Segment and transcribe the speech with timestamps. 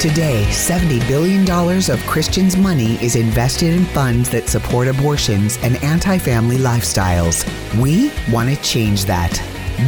[0.00, 1.42] Today, $70 billion
[1.90, 7.44] of Christians' money is invested in funds that support abortions and anti family lifestyles.
[7.78, 9.32] We want to change that.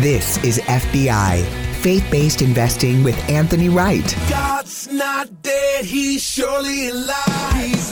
[0.02, 1.46] This is FBI,
[1.76, 4.14] faith based investing with Anthony Wright.
[4.28, 7.54] God's not dead, he's surely alive.
[7.54, 7.90] He's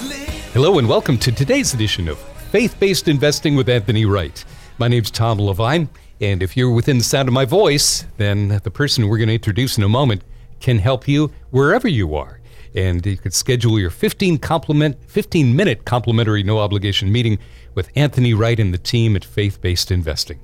[0.52, 4.44] Hello, and welcome to today's edition of Faith Based Investing with Anthony Wright.
[4.76, 5.88] My name's Tom Levine,
[6.20, 9.34] and if you're within the sound of my voice, then the person we're going to
[9.34, 10.22] introduce in a moment
[10.60, 12.40] can help you wherever you are.
[12.74, 17.38] And you could schedule your 15 compliment 15 minute complimentary no obligation meeting
[17.74, 20.40] with Anthony Wright and the team at Faith Based Investing.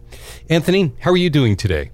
[0.49, 1.91] Anthony, how are you doing today?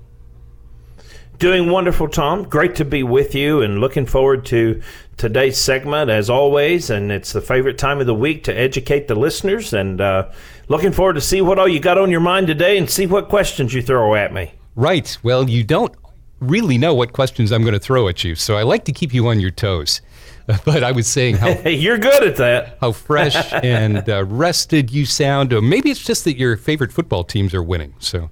[1.38, 2.44] Doing wonderful, Tom.
[2.44, 4.80] Great to be with you and looking forward to
[5.16, 6.88] today's segment as always.
[6.88, 9.72] And it's the favorite time of the week to educate the listeners.
[9.72, 10.30] And uh,
[10.68, 13.28] looking forward to see what all you got on your mind today and see what
[13.28, 14.52] questions you throw at me.
[14.76, 15.18] Right.
[15.22, 15.94] Well, you don't
[16.42, 19.14] really know what questions I'm going to throw at you, so I like to keep
[19.14, 20.00] you on your toes.
[20.64, 22.76] But I was saying how you're good at that.
[22.80, 27.22] how fresh and uh, rested you sound, or maybe it's just that your favorite football
[27.22, 27.94] teams are winning.
[28.00, 28.28] So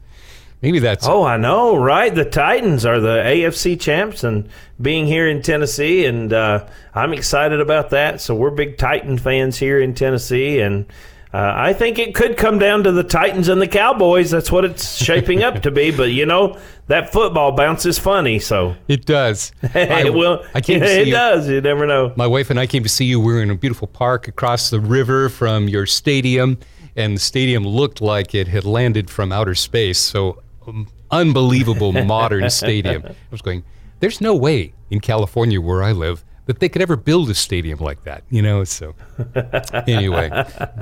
[0.61, 2.13] maybe that's Oh, I know, right?
[2.13, 4.49] The Titans are the AFC champs, and
[4.83, 8.21] being here in Tennessee, and uh, I'm excited about that.
[8.21, 10.87] So we're big Titan fans here in Tennessee, and
[11.33, 14.33] uh, I think it could come down to the Titans and the Cowboys.
[14.33, 15.93] That's what it's shaping up to be.
[15.93, 18.41] But you know, that football bounce is funny.
[18.41, 19.53] So it does.
[19.63, 20.45] it will.
[20.55, 21.13] I came to see it you.
[21.13, 21.49] does.
[21.49, 22.13] You never know.
[22.17, 23.21] My wife and I came to see you.
[23.21, 26.59] We were in a beautiful park across the river from your stadium,
[26.97, 30.01] and the stadium looked like it had landed from outer space.
[30.01, 33.05] So, um, unbelievable modern stadium.
[33.07, 33.63] I was going,
[34.01, 37.79] there's no way in California where I live that they could ever build a stadium
[37.79, 38.65] like that, you know?
[38.65, 38.95] So,
[39.87, 40.31] anyway,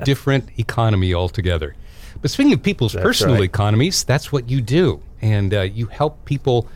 [0.03, 1.75] different economy altogether.
[2.21, 3.43] But speaking of people's personal right.
[3.43, 5.01] economies, that's what you do.
[5.21, 6.67] And uh, you help people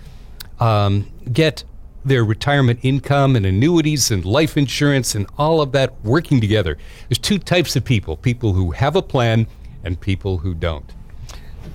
[0.59, 1.64] um, get
[2.06, 6.78] their retirement income and annuities and life insurance and all of that working together.
[7.08, 9.47] There's two types of people people who have a plan
[9.84, 10.92] and people who don't.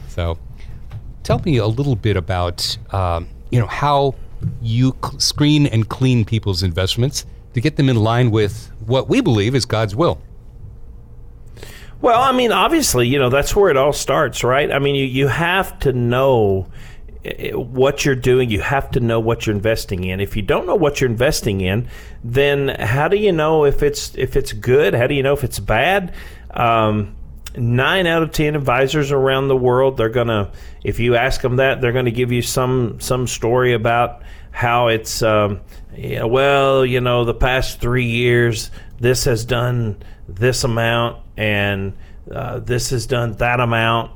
[0.09, 0.39] So
[1.23, 4.15] tell me a little bit about um, you know how
[4.61, 9.21] you cl- screen and clean people's investments to get them in line with what we
[9.21, 10.21] believe is God's will.
[12.01, 14.71] Well, I mean, obviously, you know, that's where it all starts, right?
[14.71, 16.69] I mean, you, you have to know
[17.25, 18.51] eh, what you're doing.
[18.51, 20.21] You have to know what you're investing in.
[20.21, 21.89] If you don't know what you're investing in,
[22.23, 24.95] then how do you know if it's if it's good?
[24.95, 26.15] How do you know if it's bad?
[26.51, 27.17] Um,
[27.57, 30.53] nine out of ten advisors around the world, they're gonna,
[30.85, 35.23] if you ask them that, they're gonna give you some some story about how it's,
[35.23, 35.61] um,
[35.97, 39.97] yeah, well, you know, the past three years, this has done
[40.29, 41.93] this amount, and
[42.33, 44.11] uh, this has done that amount,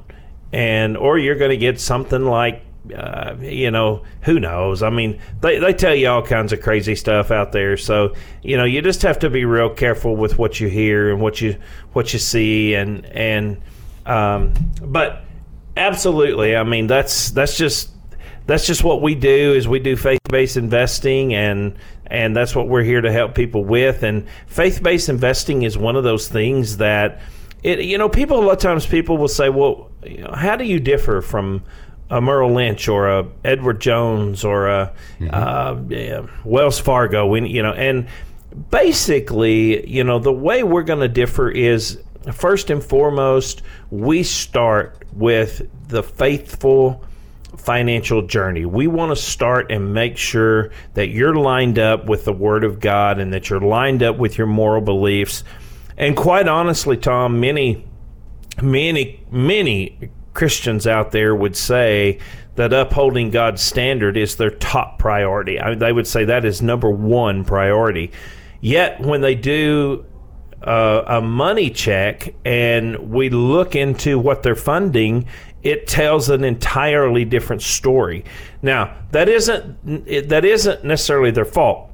[0.53, 2.65] and or you're to get something like.
[2.93, 4.83] Uh, you know, who knows?
[4.83, 7.77] I mean, they, they tell you all kinds of crazy stuff out there.
[7.77, 11.21] So, you know, you just have to be real careful with what you hear and
[11.21, 11.57] what you
[11.93, 13.63] what you see and and
[14.07, 15.23] um, but
[15.77, 17.91] absolutely, I mean, that's that's just
[18.47, 21.77] that's just what we do is we do faith-based investing and
[22.07, 26.05] and that's what we're here to help people with and faith-based investing is one of
[26.05, 27.21] those things that
[27.63, 30.57] it you know people a lot of times people will say well you know, how
[30.57, 31.63] do you differ from
[32.11, 34.93] a Merrill Lynch or a Edward Jones or a
[35.31, 38.09] uh, yeah, Wells Fargo we, you know and
[38.71, 42.01] basically you know the way we're going to differ is
[42.33, 47.05] first and foremost we start with the faithful
[47.57, 48.65] financial journey.
[48.65, 52.81] We want to start and make sure that you're lined up with the Word of
[52.81, 55.45] God and that you're lined up with your moral beliefs.
[55.97, 57.87] And quite honestly, Tom, many,
[58.61, 62.19] many, many Christians out there would say
[62.55, 65.59] that upholding God's standard is their top priority.
[65.61, 68.13] I they would say that is number one priority.
[68.61, 70.05] Yet, when they do
[70.63, 75.27] uh, a money check and we look into what they're funding,
[75.63, 78.25] it tells an entirely different story.
[78.63, 81.91] Now, that isn't that isn't necessarily their fault.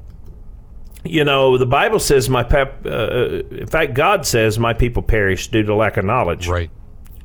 [1.05, 5.49] You know, the Bible says my pep, uh, in fact God says my people perish
[5.49, 6.49] due to lack of knowledge.
[6.49, 6.71] Right.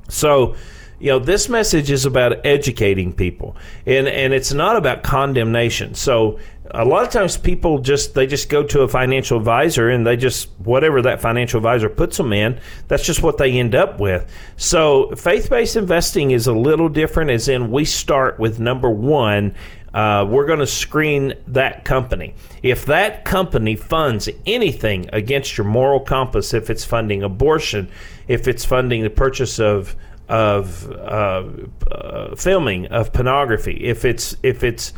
[0.09, 0.55] So,
[1.03, 5.95] you know, this message is about educating people, and and it's not about condemnation.
[5.95, 6.39] So,
[6.71, 10.15] a lot of times people just they just go to a financial advisor and they
[10.15, 12.57] just whatever that financial advisor puts them in,
[12.87, 14.31] that's just what they end up with.
[14.55, 17.31] So, faith-based investing is a little different.
[17.31, 19.55] As in, we start with number one.
[19.93, 22.33] Uh, we're going to screen that company.
[22.63, 27.91] If that company funds anything against your moral compass, if it's funding abortion,
[28.27, 29.95] if it's funding the purchase of
[30.29, 31.43] of uh,
[31.91, 34.93] uh, filming of pornography, if it's if it's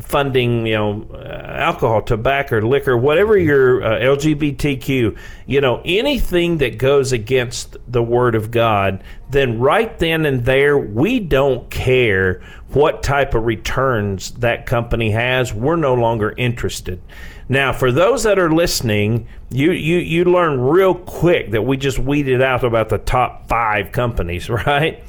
[0.00, 1.18] funding, you know, uh,
[1.56, 5.16] alcohol, tobacco, liquor, whatever your uh, LGBTQ,
[5.46, 10.76] you know, anything that goes against the Word of God, then right then and there,
[10.76, 15.54] we don't care what type of returns that company has.
[15.54, 17.00] We're no longer interested.
[17.48, 21.98] Now, for those that are listening, you, you, you learn real quick that we just
[21.98, 25.02] weeded out about the top five companies, right?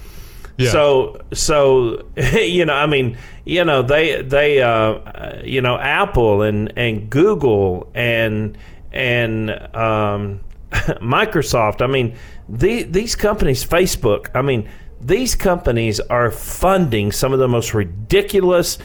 [0.57, 0.71] Yeah.
[0.71, 6.71] So so you know, I mean, you know, they they uh, you know, Apple and
[6.77, 8.57] and Google and
[8.93, 10.39] and um,
[10.71, 11.81] Microsoft.
[11.81, 12.15] I mean,
[12.47, 14.29] the, these companies, Facebook.
[14.33, 14.69] I mean,
[15.01, 18.77] these companies are funding some of the most ridiculous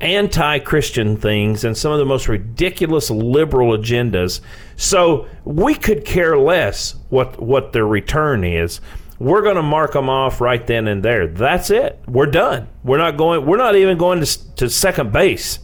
[0.00, 4.40] anti-Christian things and some of the most ridiculous liberal agendas.
[4.76, 8.80] So we could care less what what their return is
[9.20, 11.28] we're going to mark them off right then and there.
[11.28, 12.02] That's it.
[12.08, 12.66] We're done.
[12.82, 13.46] We're not going.
[13.46, 15.60] We're not even going to, to second base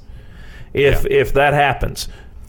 [0.72, 1.16] if yeah.
[1.16, 2.06] if that happens.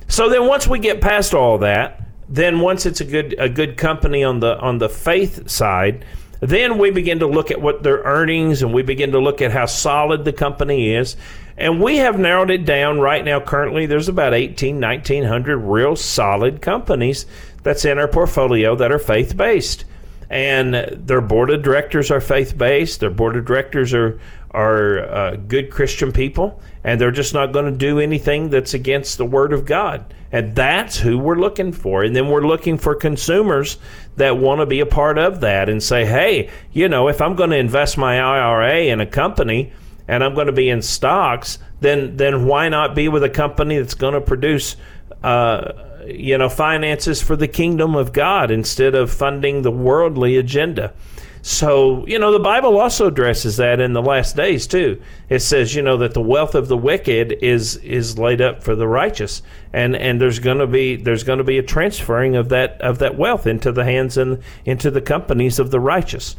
[0.09, 3.77] So then once we get past all that, then once it's a good a good
[3.77, 6.03] company on the on the faith side,
[6.41, 9.51] then we begin to look at what their earnings and we begin to look at
[9.51, 11.15] how solid the company is.
[11.57, 13.39] And we have narrowed it down right now.
[13.39, 17.25] Currently, there's about 18, 1900 real solid companies
[17.63, 19.85] that's in our portfolio that are faith based
[20.29, 22.99] and their board of directors are faith based.
[22.99, 24.19] Their board of directors are
[24.51, 29.17] are uh, good Christian people, and they're just not going to do anything that's against
[29.17, 30.13] the Word of God.
[30.31, 32.03] And that's who we're looking for.
[32.03, 33.77] And then we're looking for consumers
[34.15, 37.35] that want to be a part of that and say, hey, you know, if I'm
[37.35, 39.71] going to invest my IRA in a company
[40.07, 43.77] and I'm going to be in stocks, then then why not be with a company
[43.77, 44.75] that's going to produce
[45.23, 45.71] uh,
[46.07, 50.93] you know, finances for the kingdom of God instead of funding the worldly agenda.
[51.41, 55.01] So, you know, the Bible also addresses that in the last days too.
[55.29, 58.75] It says, you know, that the wealth of the wicked is is laid up for
[58.75, 59.41] the righteous.
[59.71, 62.99] And and there's going to be there's going to be a transferring of that of
[62.99, 66.35] that wealth into the hands and into the companies of the righteous.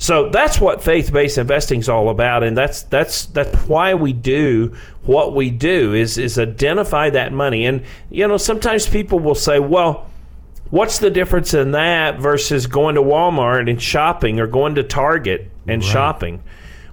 [0.00, 4.76] So that's what faith-based investing is all about, and that's that's that's why we do
[5.02, 7.66] what we do is is identify that money.
[7.66, 10.06] And you know, sometimes people will say, "Well,
[10.70, 15.50] what's the difference in that versus going to Walmart and shopping or going to Target
[15.66, 15.90] and right.
[15.90, 16.44] shopping?"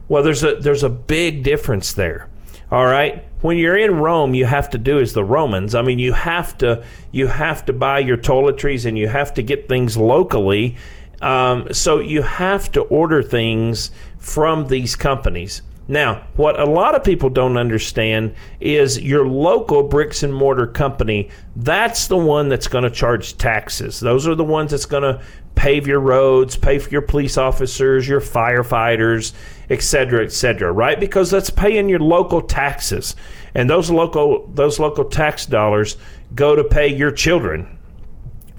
[0.09, 2.27] Well, there's a there's a big difference there.
[2.71, 3.23] All right.
[3.41, 5.75] When you're in Rome, you have to do as the Romans.
[5.75, 9.43] I mean, you have to you have to buy your toiletries and you have to
[9.43, 10.75] get things locally
[11.21, 15.61] um, so you have to order things from these companies.
[15.87, 21.29] Now, what a lot of people don't understand is your local bricks and mortar company,
[21.55, 23.99] that's the one that's going to charge taxes.
[23.99, 25.21] Those are the ones that's going to
[25.53, 29.33] pave your roads, pay for your police officers, your firefighters,
[29.69, 30.99] et cetera, et cetera, right?
[30.99, 33.15] Because that's paying your local taxes.
[33.53, 35.97] And those local those local tax dollars
[36.33, 37.77] go to pay your children.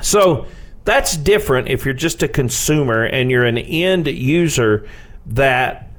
[0.01, 0.47] So
[0.87, 4.89] that's different if you're just a consumer and you're an end user
[5.27, 5.91] that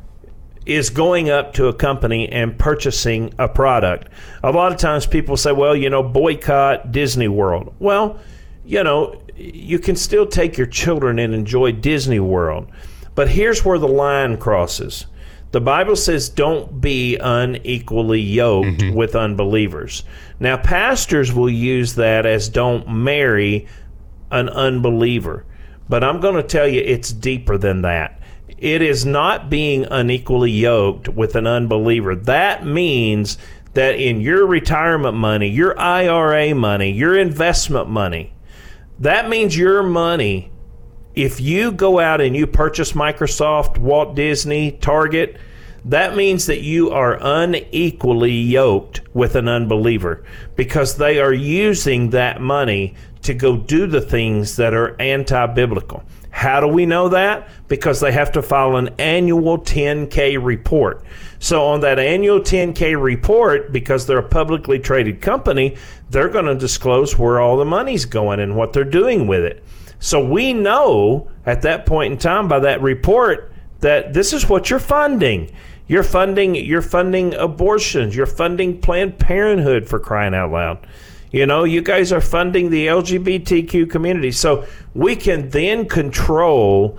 [0.66, 4.10] is going up to a company and purchasing a product.
[4.44, 7.74] A lot of times people say, well, you know, boycott Disney World.
[7.80, 8.19] Well,
[8.66, 12.68] you know, you can still take your children and enjoy Disney World.
[13.13, 15.06] But here's where the line crosses.
[15.51, 18.95] The Bible says, don't be unequally yoked mm-hmm.
[18.95, 20.04] with unbelievers.
[20.40, 23.68] Now, pastors will use that as don't marry
[24.31, 25.46] an unbeliever.
[25.90, 28.22] But I'm going to tell you it's deeper than that.
[28.57, 32.16] It is not being unequally yoked with an unbeliever.
[32.16, 33.38] That means
[33.74, 38.34] that in your retirement money, your IRA money, your investment money,
[39.00, 40.52] that means your money,
[41.14, 45.38] if you go out and you purchase Microsoft, Walt Disney, Target,
[45.86, 50.24] that means that you are unequally yoked with an unbeliever
[50.56, 52.96] because they are using that money
[53.28, 56.04] to go do the things that are anti biblical.
[56.31, 57.50] How do we know that?
[57.68, 61.04] Because they have to file an annual 10K report.
[61.40, 65.76] So, on that annual 10K report, because they're a publicly traded company,
[66.10, 69.64] they're going to disclose where all the money's going and what they're doing with it.
[70.00, 74.69] So, we know at that point in time by that report that this is what
[74.69, 75.52] you're funding.
[75.88, 80.88] You're funding you're funding abortions, you're funding Planned Parenthood for crying out loud.
[81.31, 84.31] You know, you guys are funding the LGBTQ community.
[84.31, 86.98] So we can then control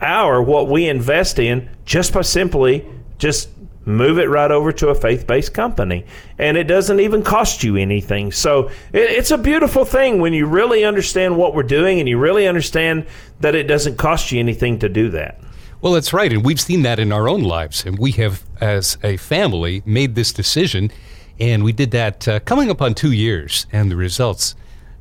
[0.00, 2.86] our what we invest in just by simply
[3.18, 3.50] just
[3.84, 6.04] move it right over to a faith-based company
[6.38, 10.46] and it doesn't even cost you anything so it, it's a beautiful thing when you
[10.46, 13.04] really understand what we're doing and you really understand
[13.40, 15.40] that it doesn't cost you anything to do that
[15.82, 16.32] Well, that's right.
[16.32, 17.84] And we've seen that in our own lives.
[17.84, 20.92] And we have, as a family, made this decision.
[21.38, 23.66] And we did that uh, coming up on two years.
[23.72, 24.54] And the results,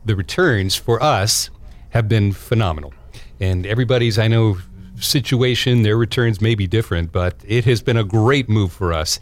[0.05, 1.49] the returns for us
[1.89, 2.93] have been phenomenal.
[3.39, 4.57] And everybody's, I know,
[4.99, 9.19] situation, their returns may be different, but it has been a great move for us.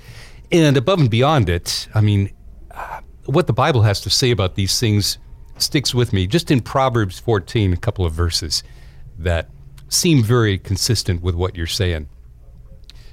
[0.51, 2.31] And above and beyond it, I mean,
[2.71, 5.17] uh, what the Bible has to say about these things
[5.57, 6.27] sticks with me.
[6.27, 8.63] Just in Proverbs 14, a couple of verses
[9.17, 9.49] that
[9.89, 12.07] seem very consistent with what you're saying.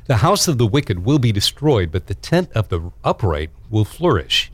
[0.06, 3.84] The house of the wicked will be destroyed, but the tent of the upright will
[3.84, 4.50] flourish.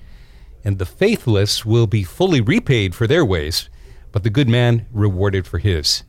[0.65, 3.69] And the faithless will be fully repaid for their ways,
[4.13, 6.05] but the good man rewarded for his.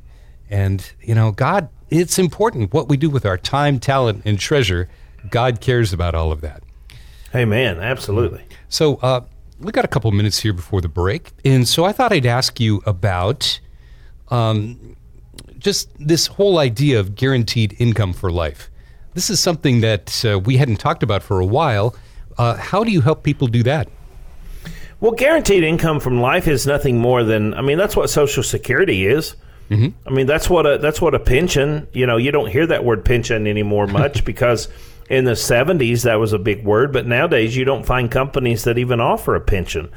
[0.50, 4.90] And, you know, God, it's important what we do with our time, talent, and treasure.
[5.30, 6.64] God cares about all of that.
[7.34, 7.80] Amen.
[7.80, 8.46] Absolutely.
[8.70, 9.22] So, uh,
[9.60, 11.32] we got a couple minutes here before the break.
[11.46, 13.60] And so I thought I'd ask you about
[14.30, 14.96] um,
[15.58, 18.70] just this whole idea of guaranteed income for life.
[19.14, 21.96] This is something that uh, we hadn't talked about for a while.
[22.38, 23.88] Uh, how do you help people do that?
[25.00, 29.06] Well, guaranteed income from life is nothing more than I mean that's what Social Security
[29.06, 29.36] is.
[29.70, 30.08] Mm-hmm.
[30.08, 31.88] I mean that's what a that's what a pension.
[31.92, 34.70] You know, you don't hear that word pension anymore much because
[35.10, 38.78] in the 70s that was a big word, but nowadays you don't find companies that
[38.78, 39.90] even offer a pension.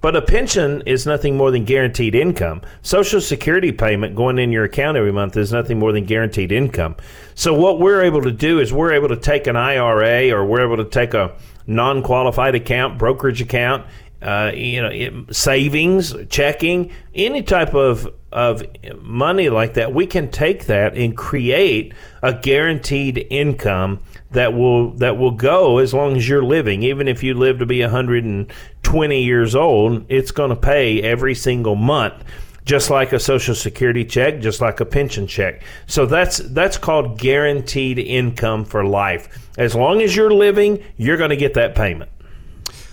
[0.00, 2.62] But a pension is nothing more than guaranteed income.
[2.82, 6.96] Social security payment going in your account every month is nothing more than guaranteed income.
[7.34, 10.64] So what we're able to do is we're able to take an IRA or we're
[10.64, 13.86] able to take a non-qualified account, brokerage account,
[14.22, 18.62] uh, you know, it, savings, checking, any type of of
[19.02, 23.98] money like that, we can take that and create a guaranteed income
[24.30, 26.82] that will that will go as long as you're living.
[26.82, 31.74] Even if you live to be 120 years old, it's going to pay every single
[31.74, 32.24] month
[32.64, 35.62] just like a social security check, just like a pension check.
[35.86, 39.48] So that's that's called guaranteed income for life.
[39.58, 42.10] As long as you're living, you're going to get that payment.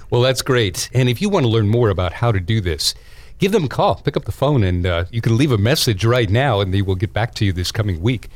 [0.10, 0.90] Well, that's great.
[0.94, 2.96] And if you want to learn more about how to do this,
[3.40, 3.96] give them a call.
[3.96, 6.82] Pick up the phone and uh, you can leave a message right now and they
[6.82, 8.30] will get back to you this coming week.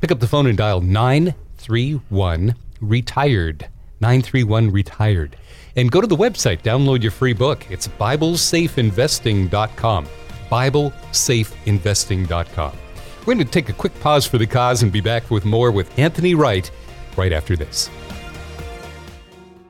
[0.00, 3.68] Pick up the phone and dial 931 retired.
[4.00, 5.36] 931 retired.
[5.76, 7.66] And go to the website, download your free book.
[7.70, 10.06] It's BibleSafeInvesting.com.
[10.50, 12.72] BibleSafeInvesting.com.
[13.20, 15.70] We're going to take a quick pause for the cause and be back with more
[15.70, 16.68] with Anthony Wright
[17.16, 17.88] right after this.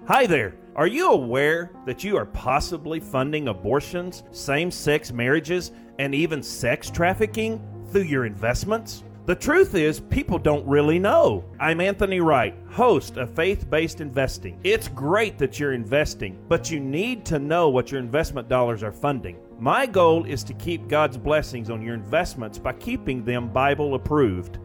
[0.07, 0.55] Hi there.
[0.75, 6.89] Are you aware that you are possibly funding abortions, same sex marriages, and even sex
[6.89, 7.61] trafficking
[7.91, 9.05] through your investments?
[9.27, 11.45] The truth is, people don't really know.
[11.61, 14.59] I'm Anthony Wright, host of Faith Based Investing.
[14.65, 18.93] It's great that you're investing, but you need to know what your investment dollars are
[18.93, 19.37] funding.
[19.59, 24.57] My goal is to keep God's blessings on your investments by keeping them Bible approved.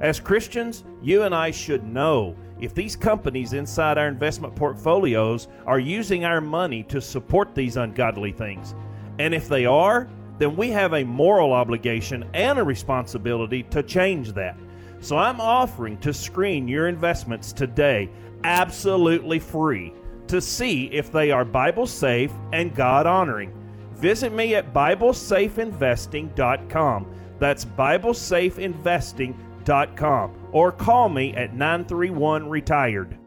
[0.00, 5.80] As Christians, you and I should know if these companies inside our investment portfolios are
[5.80, 8.74] using our money to support these ungodly things.
[9.18, 14.32] And if they are, then we have a moral obligation and a responsibility to change
[14.32, 14.56] that.
[15.00, 18.08] So I'm offering to screen your investments today
[18.44, 19.92] absolutely free
[20.28, 23.52] to see if they are Bible safe and God honoring.
[23.94, 27.06] Visit me at BibleSafeInvesting.com.
[27.38, 33.18] That's BibleSafeInvesting.com or call me at 931 Retired.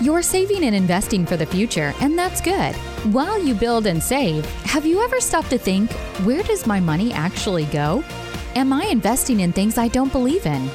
[0.00, 2.74] You're saving and investing for the future, and that's good.
[3.14, 5.90] While you build and save, have you ever stopped to think,
[6.24, 8.04] where does my money actually go?
[8.54, 10.68] Am I investing in things I don't believe in?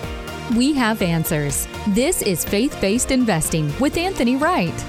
[0.55, 1.67] We have answers.
[1.89, 4.85] This is Faith Based Investing with Anthony Wright.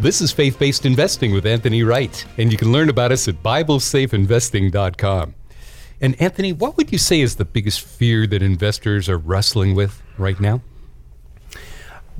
[0.00, 3.40] This is Faith Based Investing with Anthony Wright, and you can learn about us at
[3.42, 5.34] BibleSafeInvesting.com.
[6.02, 10.02] And Anthony, what would you say is the biggest fear that investors are wrestling with
[10.18, 10.60] right now?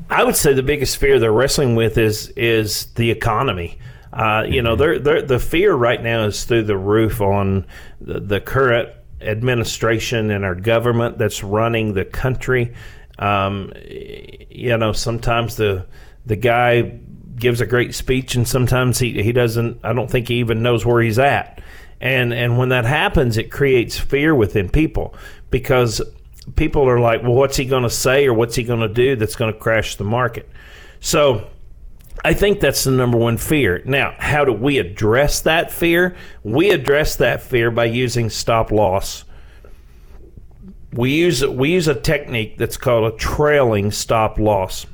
[0.08, 3.78] I would say the biggest fear they're wrestling with is is the economy.
[4.12, 7.66] Uh, you know, they're, they're, the fear right now is through the roof on
[7.98, 8.90] the, the, current
[9.22, 12.74] administration and our government that's running the country.
[13.18, 13.72] Um,
[14.50, 15.86] you know, sometimes the
[16.24, 17.00] the guy
[17.36, 19.80] gives a great speech, and sometimes he, he doesn't.
[19.82, 21.60] I don't think he even knows where he's at
[22.02, 25.14] and and when that happens it creates fear within people
[25.50, 26.02] because
[26.56, 29.16] people are like well what's he going to say or what's he going to do
[29.16, 30.48] that's going to crash the market
[31.00, 31.46] so
[32.24, 33.82] I think that's the number one fear.
[33.84, 36.14] Now, how do we address that fear?
[36.44, 39.24] We address that fear by using stop loss.
[40.92, 44.86] We use we use a technique that's called a trailing stop loss.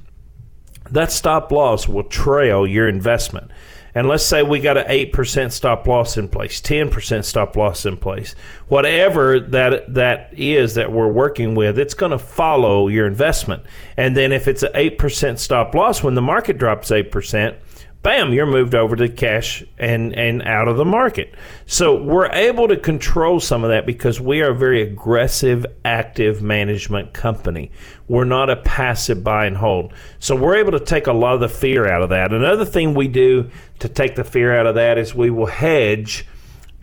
[0.90, 3.50] That stop loss will trail your investment.
[3.94, 7.96] And let's say we got an 8% stop loss in place 10% stop loss in
[7.96, 8.34] place.
[8.68, 13.62] Whatever that that is that we're working with it's going to follow your investment.
[13.96, 17.56] And then if it's an 8% stop loss when the market drops 8%
[18.02, 21.34] bam, you're moved over to cash and, and out of the market.
[21.66, 26.40] So we're able to control some of that because we are a very aggressive, active
[26.40, 27.70] management company.
[28.06, 29.92] We're not a passive buy and hold.
[30.20, 32.32] So we're able to take a lot of the fear out of that.
[32.32, 33.50] Another thing we do
[33.80, 36.26] to take the fear out of that is we will hedge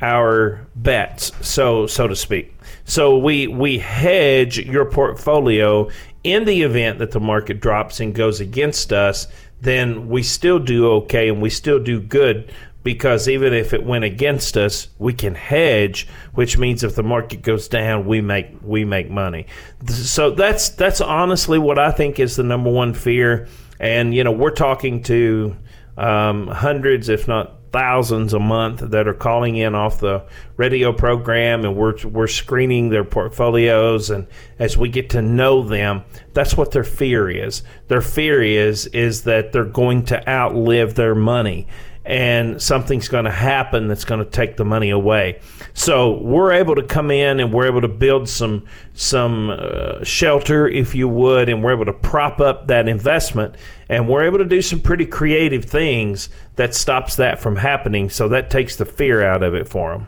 [0.02, 2.54] our bets, so so to speak.
[2.84, 5.90] So we we hedge your portfolio
[6.24, 9.28] in the event that the market drops and goes against us
[9.62, 12.52] then we still do okay and we still do good
[12.86, 17.42] because even if it went against us, we can hedge, which means if the market
[17.42, 19.48] goes down, we make we make money.
[19.88, 23.48] So that's that's honestly what I think is the number one fear.
[23.80, 25.58] And you know, we're talking to
[25.98, 30.24] um, hundreds, if not thousands a month that are calling in off the
[30.56, 34.26] radio program and we're, we're screening their portfolios and
[34.60, 36.02] as we get to know them
[36.34, 37.64] that's what their fear is.
[37.90, 41.68] Their fear is is that they're going to outlive their money
[42.06, 45.40] and something's going to happen that's going to take the money away.
[45.74, 50.68] So we're able to come in and we're able to build some some uh, shelter,
[50.68, 53.56] if you would, and we're able to prop up that investment,
[53.90, 58.10] and we're able to do some pretty creative things that stops that from happening.
[58.10, 60.08] So that takes the fear out of it for them.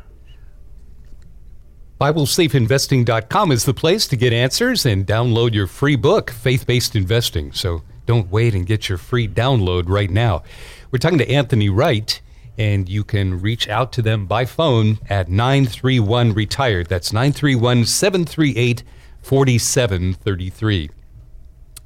[2.00, 7.52] BibleSafeInvesting.com is the place to get answers and download your free book, Faith Based Investing.
[7.54, 10.42] So don't wait and get your free download right now.
[10.90, 12.20] We're talking to Anthony Wright,
[12.58, 16.88] and you can reach out to them by phone at 931 Retired.
[16.88, 18.84] That's 931 738
[19.22, 20.90] 4733.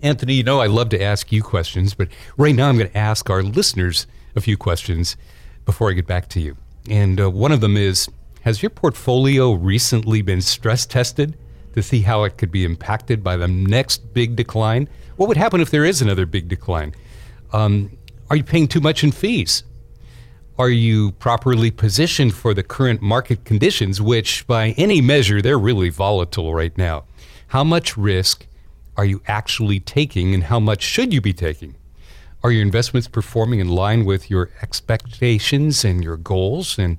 [0.03, 2.97] Anthony, you know I love to ask you questions, but right now I'm going to
[2.97, 5.17] ask our listeners a few questions
[5.65, 6.57] before I get back to you.
[6.89, 8.07] And uh, one of them is
[8.41, 11.37] Has your portfolio recently been stress tested
[11.73, 14.89] to see how it could be impacted by the next big decline?
[15.21, 16.95] What would happen if there is another big decline?
[17.53, 17.95] Um,
[18.31, 19.63] are you paying too much in fees?
[20.57, 25.89] Are you properly positioned for the current market conditions, which by any measure, they're really
[25.89, 27.03] volatile right now?
[27.49, 28.47] How much risk
[28.97, 31.75] are you actually taking and how much should you be taking?
[32.43, 36.79] Are your investments performing in line with your expectations and your goals?
[36.79, 36.97] And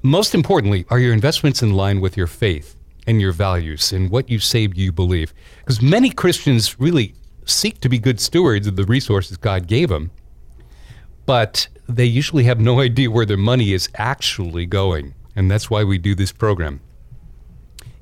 [0.00, 2.75] most importantly, are your investments in line with your faith
[3.06, 5.32] and your values and what you say you believe?
[5.60, 7.14] Because many Christians really
[7.44, 10.10] seek to be good stewards of the resources God gave them,
[11.24, 15.14] but they usually have no idea where their money is actually going.
[15.34, 16.80] And that's why we do this program.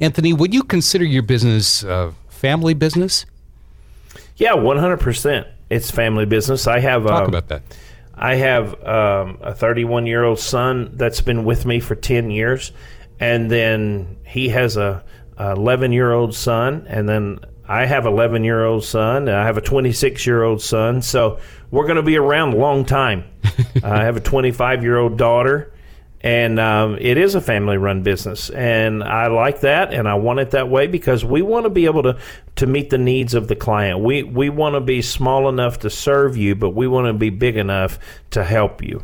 [0.01, 3.27] Anthony, would you consider your business a family business?
[4.37, 5.47] Yeah, 100%.
[5.71, 6.67] It's family business.
[6.67, 7.63] I have Talk um, about that.
[8.15, 12.73] I have um, a 31 year old son that's been with me for 10 years,
[13.25, 15.03] and then he has a
[15.39, 19.57] 11 year old son, and then I have 11 year old son, and I have
[19.57, 21.01] a 26 year old son.
[21.01, 21.39] So
[21.71, 23.25] we're going to be around a long time.
[23.83, 25.73] I have a 25 year old daughter,
[26.21, 28.51] and um, it is a family run business.
[28.51, 31.87] And I like that, and I want it that way because we want to be
[31.87, 32.19] able to,
[32.57, 34.01] to meet the needs of the client.
[34.01, 37.31] We, we want to be small enough to serve you, but we want to be
[37.31, 37.99] big enough
[38.33, 39.03] to help you.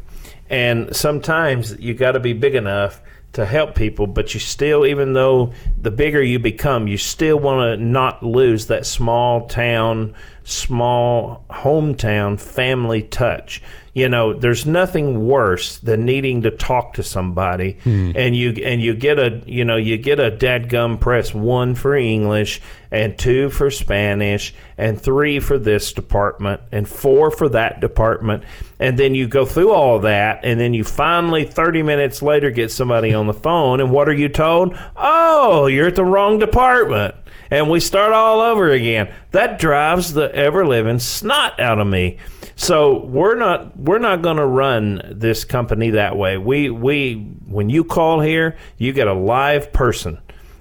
[0.51, 3.01] And sometimes you got to be big enough
[3.33, 7.61] to help people, but you still, even though the bigger you become, you still want
[7.61, 10.15] to not lose that small town,
[10.45, 13.63] small hometown family touch.
[13.93, 18.13] You know, there's nothing worse than needing to talk to somebody hmm.
[18.15, 21.97] and you and you get a you know, you get a dadgum press one for
[21.97, 22.61] English
[22.93, 28.45] and two for Spanish and three for this department and four for that department.
[28.79, 32.71] And then you go through all that and then you finally 30 minutes later get
[32.71, 34.79] somebody on the phone and what are you told?
[34.97, 37.17] Oh, you're at the wrong department
[37.51, 39.13] and we start all over again.
[39.33, 42.19] That drives the ever living snot out of me.
[42.57, 46.37] So we're not we're not going to run this company that way.
[46.39, 47.15] We we
[47.47, 50.21] when you call here, you get a live person,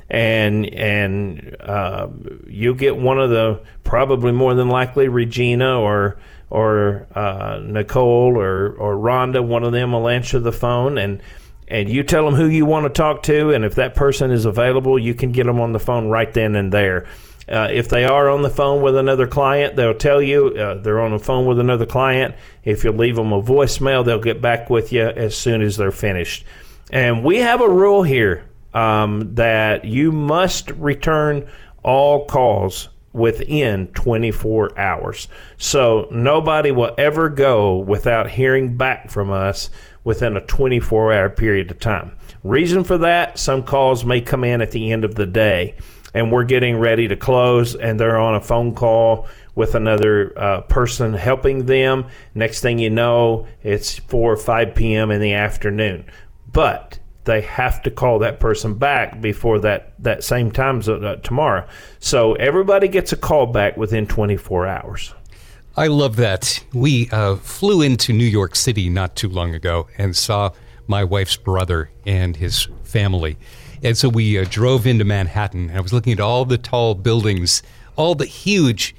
[0.09, 2.07] and and uh,
[2.47, 6.17] you get one of the probably more than likely Regina or
[6.49, 9.45] or uh, Nicole or or Rhonda.
[9.45, 11.21] One of them will answer the phone and
[11.69, 14.45] and you tell them who you want to talk to, and if that person is
[14.45, 17.07] available, you can get them on the phone right then and there.
[17.49, 20.99] Uh, if they are on the phone with another client, they'll tell you uh, they're
[20.99, 22.35] on the phone with another client.
[22.63, 25.91] If you leave them a voicemail, they'll get back with you as soon as they're
[25.91, 26.45] finished.
[26.91, 31.49] And we have a rule here um, that you must return
[31.83, 35.27] all calls within 24 hours.
[35.57, 39.71] So nobody will ever go without hearing back from us
[40.03, 42.15] within a 24 hour period of time.
[42.43, 45.75] Reason for that, some calls may come in at the end of the day
[46.13, 50.61] and we're getting ready to close and they're on a phone call with another uh,
[50.61, 52.05] person helping them.
[52.33, 55.11] Next thing you know, it's 4 or 5 p.m.
[55.11, 56.05] in the afternoon.
[56.51, 61.67] But they have to call that person back before that, that same time uh, tomorrow.
[61.99, 65.13] So everybody gets a call back within 24 hours.
[65.75, 66.63] I love that.
[66.73, 70.51] We uh, flew into New York City not too long ago and saw
[70.87, 73.37] my wife's brother and his family.
[73.83, 75.69] And so we uh, drove into Manhattan.
[75.69, 77.63] And I was looking at all the tall buildings,
[77.95, 78.95] all the huge,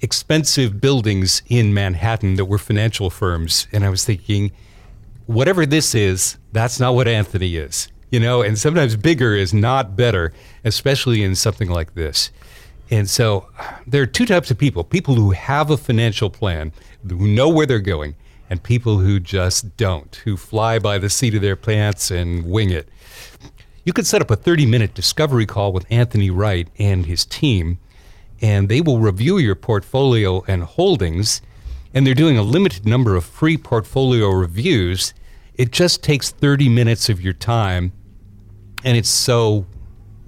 [0.00, 3.66] expensive buildings in Manhattan that were financial firms.
[3.72, 4.52] And I was thinking,
[5.26, 7.88] whatever this is, that's not what Anthony is.
[8.10, 10.32] You know, and sometimes bigger is not better,
[10.64, 12.30] especially in something like this.
[12.90, 13.46] And so
[13.86, 16.72] there are two types of people people who have a financial plan,
[17.08, 18.16] who know where they're going,
[18.50, 22.70] and people who just don't, who fly by the seat of their pants and wing
[22.70, 22.88] it.
[23.90, 27.80] You could set up a 30 minute discovery call with Anthony Wright and his team,
[28.40, 31.42] and they will review your portfolio and holdings.
[31.92, 35.12] And they're doing a limited number of free portfolio reviews.
[35.56, 37.90] It just takes 30 minutes of your time,
[38.84, 39.66] and it's so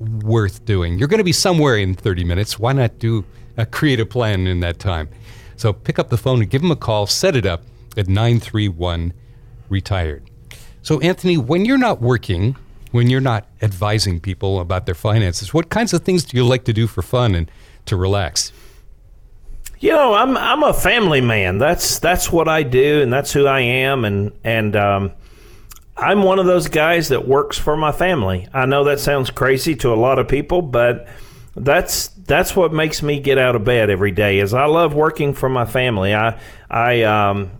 [0.00, 0.98] worth doing.
[0.98, 2.58] You're going to be somewhere in 30 minutes.
[2.58, 3.24] Why not do
[3.56, 5.08] a creative plan in that time?
[5.54, 7.62] So pick up the phone and give them a call, set it up
[7.96, 9.12] at 931
[9.68, 10.28] retired.
[10.82, 12.56] So, Anthony, when you're not working,
[12.92, 16.64] when you're not advising people about their finances, what kinds of things do you like
[16.64, 17.50] to do for fun and
[17.86, 18.52] to relax?
[19.80, 21.58] You know, I'm I'm a family man.
[21.58, 25.12] That's that's what I do, and that's who I am, and and um,
[25.96, 28.46] I'm one of those guys that works for my family.
[28.54, 31.08] I know that sounds crazy to a lot of people, but
[31.56, 34.38] that's that's what makes me get out of bed every day.
[34.38, 36.14] Is I love working for my family.
[36.14, 37.50] I I um,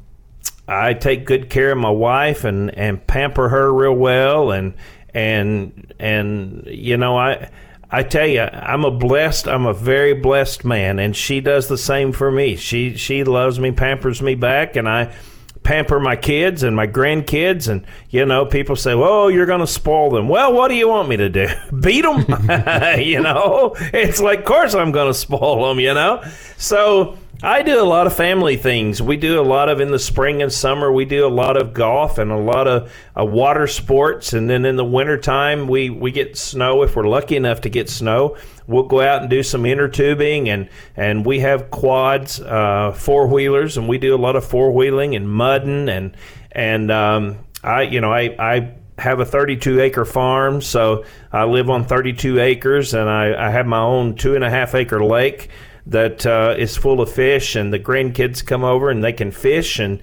[0.68, 4.75] I take good care of my wife and and pamper her real well, and
[5.14, 7.51] and and you know I
[7.90, 11.79] I tell you I'm a blessed I'm a very blessed man and she does the
[11.79, 12.57] same for me.
[12.57, 15.14] She she loves me pampers me back and I
[15.62, 19.66] pamper my kids and my grandkids and you know people say well you're going to
[19.66, 20.29] spoil them.
[20.29, 21.48] Well what do you want me to do?
[21.81, 22.20] Beat them
[22.98, 23.75] you know?
[23.79, 26.25] It's like of course I'm going to spoil them you know?
[26.57, 29.02] So I do a lot of family things.
[29.02, 30.92] We do a lot of in the spring and summer.
[30.92, 34.33] We do a lot of golf and a lot of uh, water sports.
[34.33, 36.85] And then in the wintertime, we, we get snow.
[36.85, 38.37] If we're lucky enough to get snow,
[38.68, 40.48] we'll go out and do some inner tubing.
[40.50, 44.70] And, and we have quads, uh, four wheelers, and we do a lot of four
[44.70, 45.88] wheeling and mudding.
[45.88, 46.16] And,
[46.52, 51.70] and um, I, you know, I, I have a 32 acre farm, so I live
[51.70, 55.50] on 32 acres, and I, I have my own two and a half acre lake
[55.87, 59.79] that uh, is full of fish, and the grandkids come over and they can fish
[59.79, 60.01] and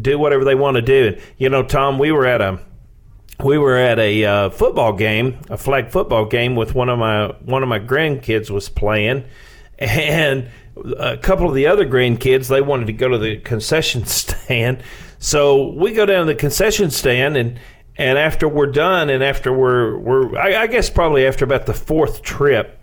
[0.00, 1.18] do whatever they want to do.
[1.38, 2.60] You know, Tom, we were at a
[3.44, 7.28] we were at a uh, football game, a flag football game with one of my
[7.44, 9.24] one of my grandkids was playing,
[9.78, 10.48] and
[10.98, 14.82] a couple of the other grandkids they wanted to go to the concession stand,
[15.18, 17.58] so we go down to the concession stand and.
[17.98, 21.74] And after we're done, and after we're we're, I, I guess probably after about the
[21.74, 22.79] fourth trip,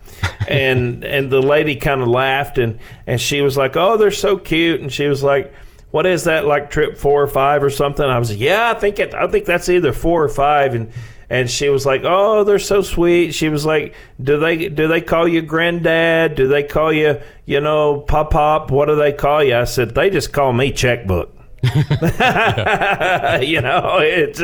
[0.48, 4.38] and and the lady kind of laughed and and she was like, "Oh, they're so
[4.38, 5.54] cute," and she was like.
[5.90, 8.06] What is that like trip four or five or something?
[8.06, 10.92] I was like, yeah, I think it, I think that's either four or five, and
[11.30, 15.02] and she was like, "Oh, they're so sweet." She was like, "Do they do they
[15.02, 16.36] call you granddad?
[16.36, 18.70] Do they call you, you know, pop pop?
[18.70, 24.40] What do they call you?" I said, "They just call me checkbook." you know, it's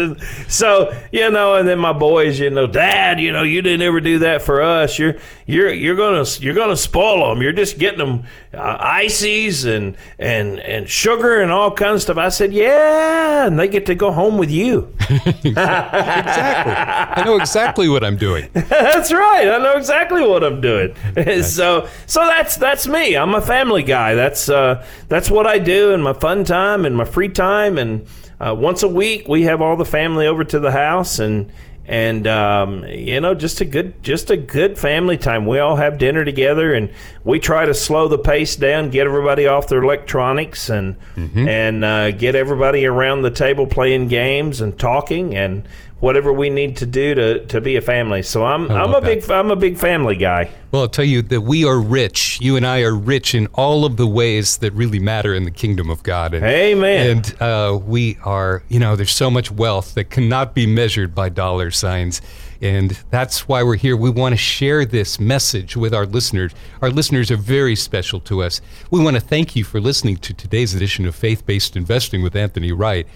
[0.48, 4.02] so you know, and then my boys, you know, Dad, you know, you didn't ever
[4.02, 4.98] do that for us.
[4.98, 7.44] You're you're you're gonna you're gonna spoil them.
[7.44, 8.24] You're just getting them
[8.54, 12.18] uh, ices and and and sugar and all kinds of stuff.
[12.18, 14.92] I said, yeah, and they get to go home with you.
[15.10, 15.54] exactly.
[15.56, 18.50] I know exactly what I'm doing.
[18.54, 19.50] that's right.
[19.50, 20.96] I know exactly what I'm doing.
[21.44, 23.16] so so that's that's me.
[23.16, 24.16] I'm a family guy.
[24.16, 27.78] That's uh, that's what I do in my fun time and my free time.
[27.78, 28.08] And
[28.40, 31.52] uh, once a week, we have all the family over to the house and
[31.86, 35.98] and um, you know just a good just a good family time we all have
[35.98, 36.90] dinner together and
[37.26, 41.48] we try to slow the pace down get everybody off their electronics and mm-hmm.
[41.48, 45.68] and uh, get everybody around the table playing games and talking and
[46.04, 48.22] whatever we need to do to, to be a family.
[48.22, 49.32] So I'm I'm a love big.
[49.32, 50.52] I'm a big family guy.
[50.72, 52.40] Well, I'll tell you that we are rich.
[52.42, 55.52] You and I are rich in all of the ways that really matter in the
[55.52, 56.34] kingdom of God.
[56.34, 57.18] And, Amen.
[57.18, 61.30] And uh, we are, you know, there's so much wealth that cannot be measured by
[61.30, 62.22] dollar signs.
[62.62, 63.96] And that's why we're here.
[63.96, 66.54] We want to share this message with our listeners.
[66.82, 68.60] Our listeners are very special to us.
[68.92, 72.36] We want to thank you for listening to today's edition of Faith Based Investing with
[72.36, 73.08] Anthony Wright.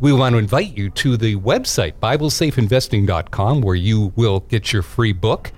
[0.00, 5.12] We want to invite you to the website, BibleSafeInvesting.com, where you will get your free
[5.12, 5.52] book.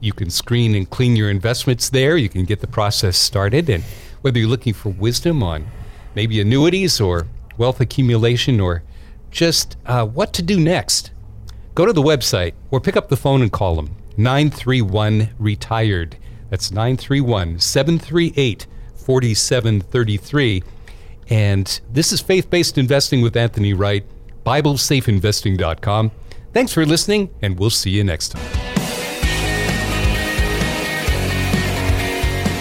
[0.00, 2.18] You can screen and clean your investments there.
[2.18, 3.70] You can get the process started.
[3.70, 3.82] And
[4.20, 5.66] whether you're looking for wisdom on
[6.14, 8.82] maybe annuities or wealth accumulation or
[9.30, 11.10] just uh, what to do next,
[11.74, 16.18] go to the website or pick up the phone and call them 931 Retired.
[16.50, 20.62] That's 931 738 4733.
[21.28, 24.04] And this is Faith Based Investing with Anthony Wright,
[24.44, 26.12] BibleSafeInvesting.com.
[26.52, 28.76] Thanks for listening, and we'll see you next time.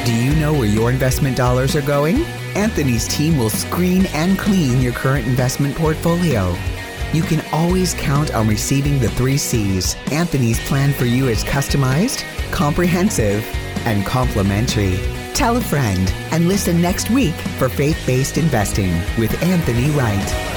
[0.06, 2.24] Do you know where your investment dollars are going?
[2.56, 6.56] Anthony's team will screen and clean your current investment portfolio.
[7.14, 9.96] You can always count on receiving the three C's.
[10.12, 13.46] Anthony's plan for you is customized, comprehensive,
[13.86, 15.15] and complimentary.
[15.36, 20.55] Tell a friend and listen next week for Faith Based Investing with Anthony Wright.